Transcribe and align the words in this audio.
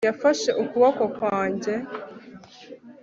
Yafashe 0.07 0.49
ukuboko 0.63 1.03
kwanjye 1.15 1.73